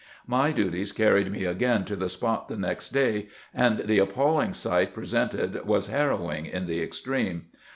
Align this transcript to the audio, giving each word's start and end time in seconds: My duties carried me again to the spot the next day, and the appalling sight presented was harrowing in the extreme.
My 0.25 0.51
duties 0.51 0.91
carried 0.93 1.31
me 1.31 1.45
again 1.45 1.85
to 1.85 1.95
the 1.95 2.09
spot 2.09 2.49
the 2.49 2.57
next 2.57 2.89
day, 2.89 3.27
and 3.53 3.81
the 3.85 3.99
appalling 3.99 4.55
sight 4.55 4.95
presented 4.95 5.63
was 5.67 5.91
harrowing 5.91 6.47
in 6.47 6.65
the 6.65 6.81
extreme. 6.81 7.49